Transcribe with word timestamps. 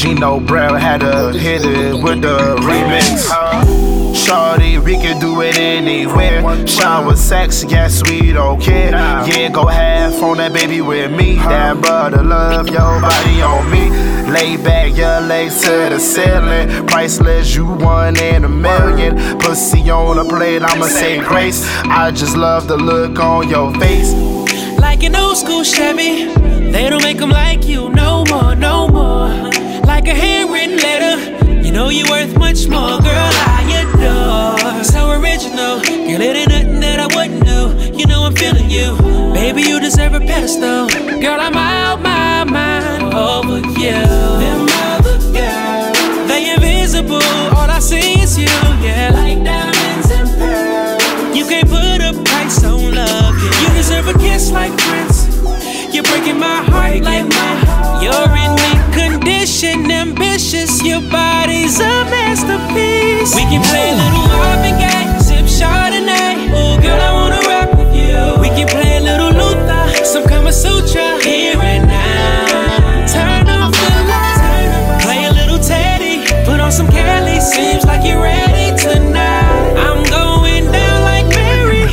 Geno 0.00 0.40
Brown 0.40 0.80
had 0.80 1.02
to 1.02 1.38
hit 1.38 1.62
it 1.62 2.02
with 2.02 2.22
the 2.22 2.56
remix. 2.62 3.28
Shorty, 4.16 4.78
we 4.78 4.94
can 4.94 5.20
do 5.20 5.42
it 5.42 5.58
anywhere. 5.58 6.66
Shower 6.66 7.14
sex, 7.14 7.66
yes, 7.68 8.02
we 8.08 8.32
don't 8.32 8.58
care. 8.58 8.92
Yeah, 8.92 9.50
go 9.50 9.66
half 9.66 10.14
on 10.22 10.38
that 10.38 10.54
baby 10.54 10.80
with 10.80 11.12
me. 11.12 11.34
That 11.34 11.82
brother 11.82 12.22
love 12.22 12.68
your 12.68 12.98
body 13.02 13.42
on 13.42 13.70
me. 13.70 13.90
Lay 14.32 14.56
back, 14.56 14.96
your 14.96 15.20
legs 15.20 15.60
to 15.64 15.90
the 15.90 16.00
ceiling. 16.00 16.86
Priceless, 16.86 17.54
you 17.54 17.66
one 17.66 18.16
in 18.18 18.44
a 18.44 18.48
million. 18.48 19.38
Pussy 19.38 19.90
on 19.90 20.16
a 20.16 20.24
plate, 20.24 20.62
I'ma 20.62 20.86
say 20.86 21.18
grace. 21.18 21.62
I 21.84 22.10
just 22.10 22.38
love 22.38 22.68
the 22.68 22.78
look 22.78 23.18
on 23.18 23.50
your 23.50 23.70
face. 23.74 24.14
Like 24.78 25.02
an 25.02 25.14
old 25.14 25.36
school 25.36 25.62
Chevy, 25.62 26.32
they 26.72 26.88
don't 26.88 27.02
make 27.02 27.18
them 27.18 27.28
like 27.28 27.66
you 27.66 27.90
no 27.90 28.24
more, 28.30 28.56
no 28.56 28.88
more. 28.88 29.59
Like 30.00 30.12
a 30.12 30.14
handwritten 30.14 30.78
letter, 30.78 31.62
you 31.62 31.72
know 31.72 31.90
you're 31.90 32.08
worth 32.08 32.34
much 32.38 32.66
more, 32.66 32.96
girl. 33.04 33.30
I 33.44 33.84
adore. 33.84 34.82
So 34.82 35.10
original, 35.10 35.76
girl, 35.84 36.22
it 36.22 36.36
ain't 36.40 36.48
nothing 36.48 36.80
that 36.80 37.00
I 37.00 37.06
wouldn't 37.14 37.44
do. 37.44 37.98
You 37.98 38.06
know 38.06 38.22
I'm 38.22 38.34
feeling 38.34 38.70
you, 38.70 38.96
baby. 39.34 39.60
You 39.60 39.78
deserve 39.78 40.14
a 40.14 40.20
pedestal, 40.20 40.88
girl. 41.20 41.38
I'm 41.38 41.54
out 41.54 42.00
my 42.00 42.44
mind 42.44 43.12
over 43.12 43.58
you. 43.76 44.00
Them 44.40 44.66
other 44.88 45.18
girls, 45.36 46.28
they 46.28 46.54
invisible. 46.54 47.20
All 47.52 47.68
I 47.68 47.78
see 47.78 48.22
is 48.22 48.38
you, 48.38 48.46
yeah. 48.80 49.12
Like 49.12 49.44
diamonds 49.44 50.10
and 50.12 50.30
pearls. 50.40 51.36
You 51.36 51.44
can't 51.44 51.68
put 51.68 52.00
a 52.00 52.16
price 52.24 52.64
on 52.64 52.94
love. 52.94 53.34
You 53.60 53.68
deserve 53.76 54.08
a 54.08 54.14
kiss 54.14 54.50
like 54.50 54.74
Prince. 54.78 55.28
You're 55.92 56.04
breaking 56.04 56.38
my 56.38 56.62
heart 56.72 57.02
like 57.02 57.28
my 57.28 57.54
heart. 57.66 57.79
Your 61.00 61.10
body's 61.10 61.80
a 61.80 62.04
masterpiece. 62.12 63.34
We 63.34 63.42
can 63.48 63.62
play 63.62 63.88
a 63.88 63.96
little 63.96 64.28
Marvin 64.36 64.76
Gaye, 64.76 65.18
sip 65.18 65.46
Chardonnay. 65.46 66.52
Oh, 66.52 66.76
girl, 66.82 67.00
I 67.00 67.12
wanna 67.14 67.40
rock 67.48 67.72
with 67.78 67.94
you. 67.96 68.36
We 68.38 68.48
can 68.48 68.68
play 68.68 68.98
a 68.98 69.00
little 69.00 69.32
Luther, 69.32 70.04
some 70.04 70.24
Kama 70.28 70.52
Sutra 70.52 71.18
here 71.22 71.56
and 71.56 71.88
now. 71.88 73.06
Turn 73.06 73.48
off 73.48 73.72
the 73.72 73.90
lights, 74.12 75.04
play 75.04 75.24
a 75.24 75.32
little 75.32 75.58
Teddy, 75.58 76.20
put 76.44 76.60
on 76.60 76.70
some 76.70 76.88
Kelly. 76.88 77.40
Seems 77.40 77.86
like 77.86 78.04
you're 78.04 78.20
ready 78.20 78.76
tonight. 78.76 79.72
I'm 79.80 80.04
going 80.04 80.70
down 80.70 81.00
like 81.02 81.26
Mary. 81.32 81.88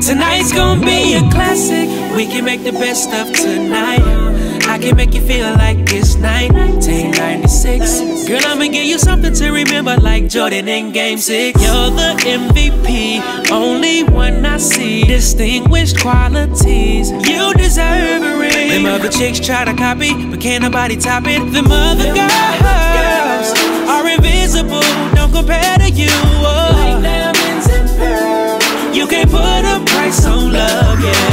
Tonight's 0.00 0.52
gonna 0.52 0.86
be 0.86 1.14
a 1.14 1.22
classic. 1.32 1.88
We 2.14 2.26
can 2.26 2.44
make 2.44 2.62
the 2.62 2.72
best 2.72 3.10
of 3.12 3.32
tonight. 3.32 4.27
I 4.68 4.76
can 4.78 4.96
make 4.96 5.14
you 5.14 5.22
feel 5.22 5.54
like 5.54 5.78
it's 5.92 6.14
1996. 6.16 8.28
Girl, 8.28 8.40
I'ma 8.44 8.64
give 8.64 8.84
you 8.84 8.98
something 8.98 9.32
to 9.32 9.50
remember, 9.50 9.96
like 9.96 10.28
Jordan 10.28 10.68
in 10.68 10.92
Game 10.92 11.16
6. 11.16 11.58
You're 11.60 11.90
the 11.90 12.14
MVP, 12.22 13.50
only 13.50 14.02
one 14.04 14.44
I 14.44 14.58
see. 14.58 15.04
Distinguished 15.04 15.98
qualities, 16.00 17.10
you 17.10 17.54
deserve 17.54 18.22
a 18.22 18.36
ring. 18.38 18.68
Them 18.68 18.84
other 18.86 19.08
chicks 19.08 19.40
try 19.40 19.64
to 19.64 19.72
copy, 19.74 20.12
but 20.26 20.38
can't 20.38 20.62
nobody 20.62 20.96
top 20.96 21.24
it. 21.26 21.40
Them 21.50 21.68
other 21.70 22.12
girls 22.12 23.54
are 23.88 24.06
invisible, 24.06 24.82
don't 25.14 25.32
compare 25.32 25.78
to 25.78 25.88
you. 25.90 26.10
Oh. 26.44 26.74
Like 26.76 27.02
diamonds 27.02 27.68
and 27.70 27.88
pearls. 27.96 28.62
You 28.94 29.06
can't 29.06 29.30
put 29.30 29.64
a 29.64 29.80
price 29.86 30.26
on 30.26 30.52
love, 30.52 31.00
yeah. 31.02 31.27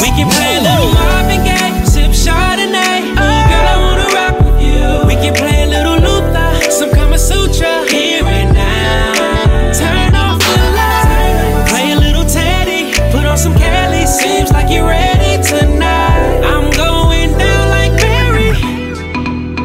We 0.00 0.10
can 0.10 0.28
play 0.28 0.56
a 0.56 0.60
little 0.60 0.92
Marvin 0.92 1.44
Gaye, 1.44 1.84
sip 1.84 2.10
Chardonnay. 2.10 3.14
Oh, 3.14 3.40
girl, 3.50 3.66
I 3.74 3.76
wanna 3.78 4.08
rock 4.12 4.36
with 4.44 4.60
you. 4.60 5.06
We 5.06 5.14
can 5.14 5.34
play 5.34 5.62
a 5.62 5.66
little 5.66 5.98
Luther, 5.98 6.70
some 6.70 6.90
Kama 6.90 7.18
Sutra 7.18 7.88
here 7.88 8.24
and 8.24 8.52
now. 8.52 9.14
Turn 9.72 10.14
off 10.14 10.40
the 10.40 10.58
lights, 10.78 11.70
play 11.70 11.92
a 11.92 11.96
little 11.96 12.24
Teddy, 12.24 12.92
put 13.12 13.24
on 13.24 13.38
some 13.38 13.54
Kelly. 13.54 14.04
Seems 14.06 14.50
like 14.52 14.68
you're 14.68 14.86
ready 14.86 15.42
tonight. 15.42 16.42
I'm 16.42 16.70
going 16.72 17.30
down 17.38 17.68
like 17.70 17.92
Mary. 18.02 18.50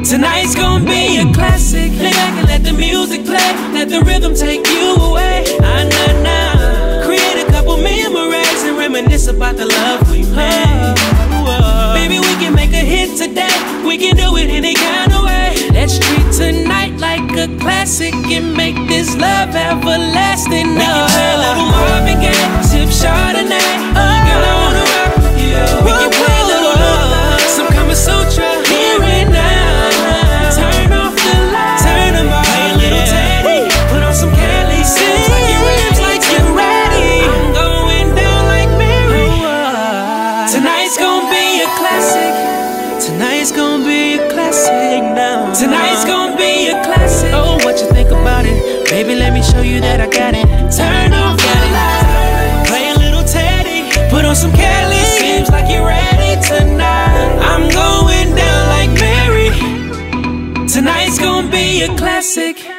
Tonight's 0.03 0.55
gonna 0.55 0.85
be 0.85 1.17
a 1.17 1.25
classic. 1.33 1.91
Lay 1.93 2.11
back 2.11 2.37
and 2.37 2.47
let 2.47 2.63
the 2.63 2.73
music 2.73 3.25
play. 3.25 3.51
Let 3.73 3.89
the 3.89 4.01
rhythm 4.01 4.35
take 4.35 4.65
you 4.67 4.95
away. 4.95 5.43
Ah, 5.61 5.83
nah, 5.91 6.21
nah. 6.21 7.05
Create 7.05 7.47
a 7.47 7.51
couple 7.51 7.77
memories 7.77 8.63
and 8.63 8.77
reminisce 8.77 9.27
about 9.27 9.57
the 9.57 9.65
love 9.65 10.08
made. 10.39 10.95
Baby, 11.99 12.17
we 12.27 12.33
can 12.41 12.53
make 12.55 12.73
a 12.83 12.85
hit 12.93 13.09
today. 13.17 13.57
We 13.85 13.97
can 13.97 14.15
do 14.15 14.37
it 14.41 14.49
any 14.59 14.75
kind 14.75 15.11
of 15.11 15.21
way. 15.29 15.51
Let's 15.77 15.99
treat 15.99 16.27
tonight 16.43 16.95
like 16.97 17.27
a 17.45 17.47
classic 17.59 18.13
and 18.37 18.55
make 18.55 18.77
this 18.87 19.15
love 19.15 19.55
everlasting. 19.55 20.69
Gonna 41.19 41.31
be 41.31 41.61
a 41.61 41.67
classic. 41.77 42.33
Tonight's 43.05 43.51
gonna 43.51 43.83
be 43.83 44.19
a 44.19 44.29
classic 44.29 45.03
now. 45.03 45.53
Tonight's 45.53 46.05
gonna 46.05 46.37
be 46.37 46.69
a 46.69 46.83
classic. 46.83 47.31
Oh, 47.33 47.57
what 47.63 47.79
you 47.81 47.87
think 47.89 48.09
about 48.09 48.45
it? 48.45 48.89
Baby, 48.89 49.15
let 49.15 49.33
me 49.33 49.41
show 49.41 49.61
you 49.61 49.79
that 49.81 49.99
I 50.01 50.07
got 50.07 50.33
it. 50.33 50.45
Turn 50.71 51.13
off 51.13 51.37
the 51.37 51.55
lights. 51.75 52.69
Play 52.69 52.89
a 52.91 52.95
little 52.95 53.23
Teddy. 53.23 53.89
Put 54.09 54.25
on 54.25 54.35
some 54.35 54.51
Kelly. 54.51 55.03
Seems 55.19 55.49
like 55.49 55.69
you're 55.71 55.85
ready 55.85 56.39
tonight. 56.41 57.31
I'm 57.51 57.67
going 57.69 58.35
down 58.35 58.63
like 58.75 58.91
Mary. 59.05 60.67
Tonight's 60.67 61.19
gonna 61.19 61.49
be 61.49 61.83
a 61.83 61.89
classic. 61.97 62.78